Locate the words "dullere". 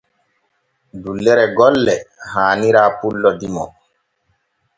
1.03-1.45